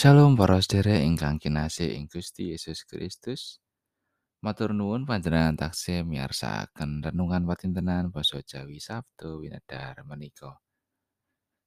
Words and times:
Shalom 0.00 0.32
para 0.32 0.56
sedherek 0.64 1.04
ingkang 1.04 1.36
kinasih 1.36 1.92
ing 1.92 2.08
Gusti 2.08 2.56
Yesus 2.56 2.88
Kristus. 2.88 3.60
Matur 4.40 4.72
nuwun 4.72 5.04
panjenengan 5.04 5.52
taksih 5.60 6.08
miyarsakaken 6.08 7.04
renungan 7.04 7.44
patintenan 7.44 8.08
basa 8.08 8.40
Jawi 8.40 8.80
Sabtu 8.80 9.44
winedhar 9.44 10.00
menika. 10.08 10.56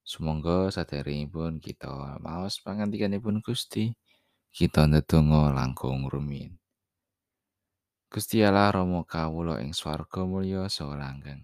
Sumangga 0.02 0.74
sadèrèngipun 0.74 1.62
kita 1.62 2.18
maos 2.26 2.58
pangandikanipun 2.66 3.46
Gusti, 3.46 3.94
kita 4.50 4.90
ndedonga 4.90 5.54
langkung 5.54 6.10
rumiyin. 6.10 6.58
Gusti 8.10 8.42
Allah 8.42 8.74
Rama 8.74 9.06
kawula 9.06 9.62
ing 9.62 9.78
swarga 9.78 10.26
mulya 10.26 10.74
saha. 10.74 11.38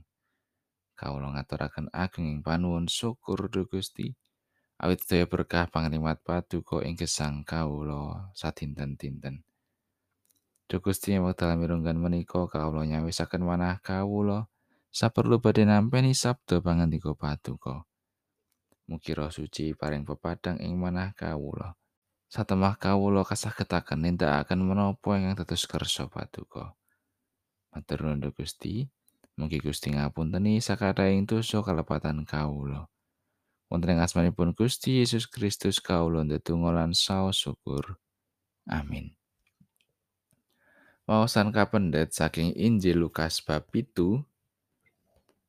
Kawula 0.98 1.38
ngaturaken 1.38 1.94
ageng 1.94 2.41
panuwun 2.41 2.90
syukur 2.90 3.46
dhumateng 3.46 3.77
Gusti. 3.77 4.10
Awit 4.80 5.04
sedaya 5.04 5.28
berkah 5.28 5.68
pangrimat 5.68 6.24
paduka 6.24 6.80
ing 6.88 6.96
gesang 6.96 7.44
kawula 7.44 8.32
sadinten-dinten. 8.32 9.44
Duh 10.72 10.80
Gusti 10.80 11.20
wekdal 11.20 11.60
mirunggan 11.60 12.00
menika 12.00 12.48
kawula 12.48 12.88
nyawisaken 12.88 13.44
manah 13.44 13.84
kawula 13.84 14.48
saperlu 14.88 15.44
badhe 15.44 15.68
nampi 15.68 16.16
sabda 16.16 16.64
pangandika 16.64 17.12
paduka. 17.12 17.84
Mugi 18.90 19.14
roh 19.14 19.30
suci 19.30 19.76
paring 19.78 20.08
pepadang 20.08 20.58
ing 20.64 20.80
manah 20.80 21.14
kawula. 21.14 21.76
Satemah 22.30 22.77
kawula 22.77 23.26
kasagetaken 23.26 24.05
nindakaken 24.05 24.62
menapa 24.62 25.18
ingkang 25.18 25.44
dados 25.44 25.66
kersa 25.66 26.10
paduka. 26.10 26.77
Matur 27.74 28.05
nuwun 28.05 28.34
Gusti. 28.34 28.86
Mugi 29.38 29.62
Gusti 29.62 29.94
ngapunteni 29.94 30.62
sakataing 30.62 31.26
dosa 31.30 31.62
kalepatan 31.62 32.26
kawula. 32.26 32.90
Wonten 33.70 33.95
ing 33.95 34.01
asmanipun 34.01 34.57
Gusti 34.57 34.99
Yesus 34.99 35.29
Kristus 35.29 35.77
kawula 35.77 36.25
ndedonga 36.25 36.73
lan 36.73 36.91
saos 36.98 37.37
syukur. 37.37 38.01
Amin. 38.65 39.13
Wawasan 41.09 41.49
kapendet 41.49 42.13
saking 42.13 42.53
Injil 42.53 43.01
Lukas 43.01 43.41
bab 43.41 43.65
pitu 43.70 44.21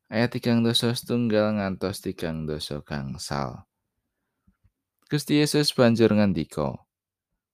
ayat 0.09 0.33
tigang 0.33 0.65
dosa 0.65 0.93
setunggal 0.93 1.57
ngantos 1.57 2.01
tigang 2.01 2.49
dosa 2.49 2.81
gangsal. 2.81 3.65
Gusti 5.11 5.43
Yesus 5.43 5.75
banjur 5.75 6.15
ngendika, 6.15 6.81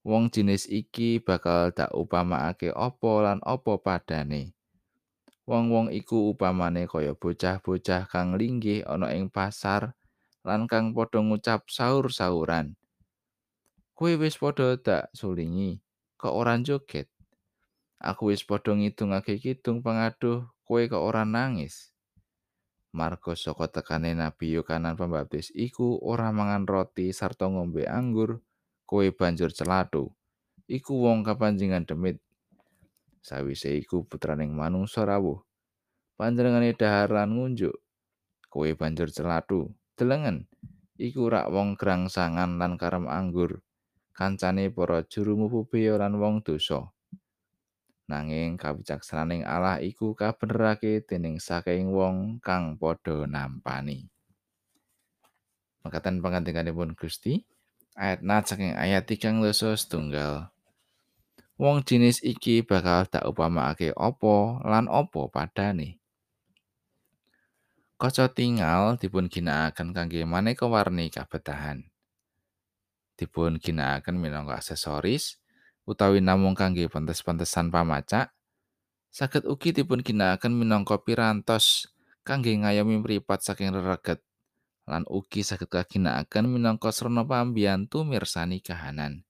Wong 0.06 0.30
jenis 0.30 0.70
iki 0.70 1.18
bakal 1.18 1.74
tak 1.74 1.90
upamaake 1.90 2.70
apa 2.70 3.12
lan 3.26 3.38
apa 3.42 3.74
padane. 3.82 4.54
Wong-wong 5.50 5.90
iku 5.90 6.30
upamane 6.30 6.86
kaya 6.86 7.18
bocah-bocah 7.18 8.06
kang 8.06 8.38
linggih 8.38 8.86
ana 8.86 9.10
ing 9.10 9.26
pasar, 9.26 9.98
lan 10.46 10.70
kang 10.70 10.94
padha 10.94 11.18
ngucap 11.18 11.66
saur-sauran. 11.66 12.78
Kowe 13.98 14.14
wis 14.14 14.38
padha 14.38 14.78
dak 14.78 15.10
sulingi, 15.10 15.82
kok 16.14 16.30
ora 16.30 16.54
joget? 16.62 17.10
Aku 17.98 18.30
wis 18.30 18.46
padha 18.46 18.78
ngidungake 18.78 19.42
kidung 19.42 19.82
pangaduh, 19.82 20.46
kowe 20.62 20.78
kok 20.86 21.02
ora 21.02 21.26
nangis? 21.26 21.90
Marga 22.94 23.34
saka 23.34 23.66
tekane 23.66 24.14
Nabi 24.14 24.54
Yohanan 24.54 24.94
Pembaptis 24.94 25.50
iku 25.50 25.98
ora 25.98 26.30
mangan 26.30 26.62
roti 26.62 27.10
sarta 27.10 27.50
ngombe 27.50 27.82
anggur, 27.82 28.38
kowe 28.86 29.02
banjur 29.10 29.50
celatu. 29.50 30.14
Iku 30.70 30.94
wong 31.02 31.26
kapanjingan 31.26 31.90
demit. 31.90 32.22
Sawise 33.18 33.74
iku 33.74 34.06
putraning 34.06 34.54
manungsa 34.54 35.02
rawuh. 35.02 35.42
Panjenengane 36.14 36.70
dahar 36.78 37.10
lan 37.10 37.34
ngunjuk. 37.34 37.74
Kowe 38.46 38.70
banjur 38.78 39.10
celatu. 39.10 39.74
Delengen. 39.96 40.46
Iku 40.96 41.28
rak 41.28 41.48
wong 41.52 41.76
grangsangan 41.76 42.60
lan 42.60 42.76
karem 42.80 43.08
anggur. 43.08 43.64
Kancane 44.16 44.72
para 44.72 45.04
juru 45.04 45.36
mububeya 45.36 46.00
lan 46.00 46.16
wong 46.16 46.40
dosa. 46.40 46.88
Nanging 48.08 48.56
kawicaksananing 48.56 49.42
Allah 49.44 49.82
iku 49.82 50.14
kabenerake 50.16 51.04
dening 51.04 51.36
saking 51.42 51.90
wong 51.90 52.38
kang 52.40 52.80
padha 52.80 53.26
nampani. 53.26 54.08
Mekaten 55.84 56.24
pangandikanipun 56.24 56.96
Gusti 56.96 57.44
ayat 57.98 58.24
nat 58.24 58.46
saking 58.46 58.72
ayat 58.72 59.04
tigang 59.04 59.42
dosa 59.44 59.74
setunggal. 59.74 60.48
Wong 61.60 61.84
jenis 61.84 62.24
iki 62.24 62.64
bakal 62.64 63.04
tak 63.10 63.26
upamakake 63.28 63.92
opo 63.96 64.64
lan 64.64 64.88
opo 64.88 65.28
padane 65.28 66.00
Kaca 67.96 68.28
tinggal 68.28 69.00
dipun 69.00 69.24
ginakaken 69.32 69.96
kangge 69.96 70.20
maneka 70.28 70.68
warni 70.68 71.08
kabetahan. 71.08 71.88
Dipun 73.16 73.56
ginakaken 73.56 74.20
minangka 74.20 74.60
aksesoris 74.60 75.40
utawi 75.88 76.20
namung 76.20 76.52
kangge 76.52 76.92
pentes-pentesan 76.92 77.72
pamacak. 77.72 78.36
Saged 79.08 79.48
ugi 79.48 79.72
dipun 79.72 80.04
ginakaken 80.04 80.52
minangka 80.52 81.00
pirantos 81.00 81.88
kangge 82.20 82.52
ngayomi 82.52 83.00
mripat 83.00 83.40
saking 83.40 83.72
rereget 83.72 84.20
lan 84.84 85.08
ugi 85.08 85.40
saged 85.40 85.72
kaginakaken 85.72 86.52
minangka 86.52 86.92
srana 86.92 87.24
pambiyantu 87.24 88.04
mirsani 88.04 88.60
kahanan. 88.60 89.24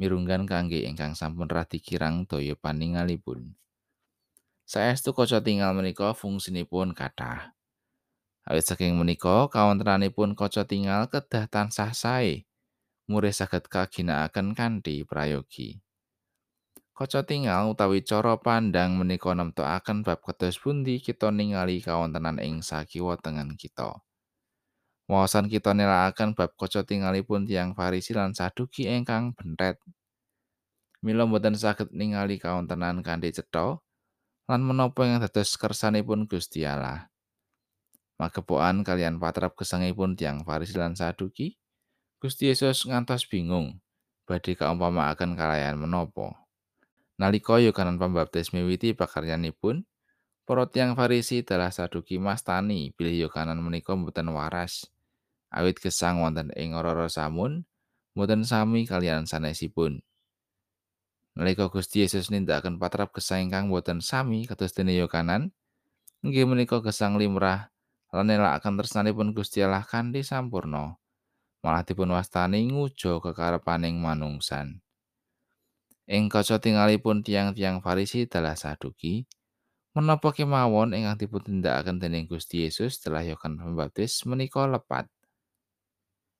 Mirunggan 0.00 0.48
kangge 0.48 0.80
ingkang 0.80 1.12
sampun 1.12 1.52
radi 1.52 1.84
kirang 1.84 2.24
daya 2.24 2.56
paningalipun. 2.56 3.52
Saestu 4.64 5.12
kaca 5.12 5.44
tinggal 5.44 5.76
menika 5.76 6.16
fungsinipun 6.16 6.96
kathah. 6.96 7.55
Awit 8.46 8.62
saking 8.62 8.94
menika 8.94 9.50
kawontenanipun 9.50 10.38
kaca 10.38 10.62
tinggal 10.62 11.10
kedah 11.10 11.50
tansah 11.50 11.90
sae. 11.90 12.46
Mure 13.10 13.34
saged 13.34 13.66
kaginakaken 13.66 14.54
kanthi 14.54 15.02
prayogi. 15.02 15.82
Kaca 16.94 17.26
tinggal 17.26 17.74
utawi 17.74 18.06
cara 18.06 18.38
pandang 18.38 19.02
menika 19.02 19.34
nemtokaken 19.34 20.06
bab 20.06 20.22
kados 20.22 20.62
pundi 20.62 21.02
kita 21.02 21.34
ningali 21.34 21.82
kawontenan 21.82 22.38
ing 22.38 22.62
sakiwa 22.62 23.18
tengen 23.18 23.58
kita. 23.58 23.98
Wawasan 25.10 25.50
kita 25.50 25.74
nilakaken 25.74 26.38
bab 26.38 26.54
kaca 26.54 26.86
tinggalipun 26.86 27.50
tiang 27.50 27.74
Farisi 27.74 28.14
lan 28.14 28.30
Saduki 28.30 28.86
ingkang 28.86 29.34
bentet. 29.34 29.82
Mila 31.02 31.26
mboten 31.26 31.58
saged 31.58 31.90
ningali 31.90 32.38
kawontenan 32.38 33.02
kanthi 33.02 33.34
cetha 33.34 33.82
lan 34.46 34.60
menapa 34.62 35.02
yang 35.02 35.18
dados 35.18 35.58
kersanipun 35.58 36.30
Gusti 36.30 36.62
Allah. 36.62 37.10
Magepokan 38.16 38.80
kalian 38.80 39.20
patrap 39.20 39.56
gesangipun 39.56 40.16
tiang 40.16 40.42
Farisi 40.44 40.76
lan 40.76 40.96
Saduki, 40.96 41.56
Gusti 42.16 42.48
Yesus 42.48 42.88
ngantos 42.88 43.28
bingung 43.28 43.80
badhe 44.26 44.58
kaumpamakaken 44.58 45.38
kalayan 45.38 45.78
menapa. 45.78 46.34
Nalika 47.16 47.56
Yohanan 47.62 47.96
Pembaptis 47.96 48.52
miwiti 48.52 48.92
pakaryanipun, 48.92 49.86
para 50.44 50.64
tiang 50.68 50.98
Farisi 50.98 51.46
dalah 51.46 51.72
Saduki 51.72 52.20
mastani 52.20 52.92
bilih 52.92 53.28
Yohanan 53.28 53.62
menika 53.62 53.96
mboten 53.96 54.32
waras. 54.34 54.88
Awit 55.48 55.78
gesang 55.80 56.20
wonten 56.20 56.52
ing 56.58 56.76
ora 56.76 57.08
samun, 57.08 57.64
mboten 58.12 58.42
sami 58.44 58.84
kalian 58.84 59.24
sanesipun. 59.24 60.02
Nalika 61.36 61.68
Gusti 61.68 62.00
Yesus 62.00 62.32
nindakaken 62.32 62.80
patrap 62.80 63.12
gesang 63.12 63.48
ingkang 63.48 63.68
mboten 63.68 64.00
sami 64.00 64.48
kados 64.48 64.72
dene 64.72 64.96
Yohanan, 64.96 65.52
inggih 66.24 66.48
menika 66.48 66.80
gesang 66.80 67.20
limrah 67.20 67.72
lan 68.16 68.32
nelakaken 68.32 68.80
tresnanipun 68.80 69.36
Gusti 69.36 69.60
Allah 69.60 69.84
kanthi 69.84 70.24
sampurna. 70.24 70.96
Malah 71.60 71.84
dipun 71.84 72.08
wastani 72.16 72.64
ngujo 72.72 73.20
kekarepaning 73.20 74.00
manungsan. 74.00 74.80
Ing 76.08 76.32
kaca 76.32 76.56
tingalipun 76.56 77.20
tiang-tiang 77.20 77.84
Farisi 77.84 78.24
dalah 78.24 78.56
saduki, 78.56 79.28
menapa 79.92 80.32
kemawon 80.32 80.96
ingkang 80.96 81.20
dipun 81.20 81.42
tindakaken 81.44 82.00
dening 82.00 82.24
Gusti 82.24 82.64
Yesus 82.64 82.96
setelah 82.96 83.20
Yohanes 83.20 83.60
Pembaptis 83.60 84.24
menika 84.24 84.64
lepat. 84.64 85.12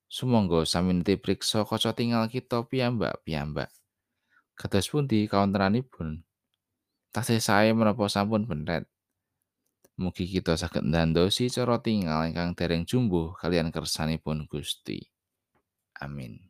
Sumangga 0.08 0.64
sami 0.64 0.96
priksa 1.02 1.67
kaca 1.69 1.93
tinggal 1.93 2.31
kita 2.32 2.64
piyambak-piyambak. 2.64 3.69
Kados 4.56 4.88
pundi 4.88 5.29
kawontenanipun? 5.29 6.25
Tasih 7.12 7.43
sae 7.44 7.75
menapa 7.76 8.06
sampun 8.08 8.49
bentet? 8.49 8.88
Mugi 9.96 10.28
kita 10.28 10.60
saged 10.60 10.84
ndandosi 10.84 11.48
cara 11.48 11.81
tinggal 11.81 12.28
ingkang 12.28 12.52
dereng 12.52 12.84
jumbuh 12.84 13.32
kalian 13.32 13.72
kersanipun 13.72 14.44
Gusti. 14.44 15.00
Amin. 16.04 16.46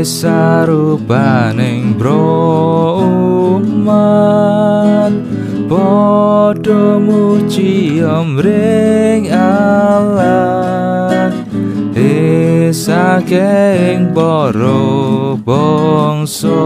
sarupaning 0.00 1.92
broman 1.96 2.20
padha 6.70 7.02
muji 7.02 7.98
amring 8.02 9.30
Allah 9.32 11.32
saking 12.72 14.14
para 14.14 15.34
bangsa. 15.42 16.62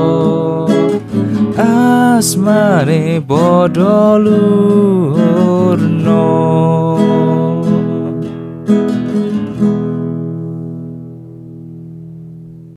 Asmane 1.56 3.20
padha 3.24 4.18
luhurna 4.24 6.20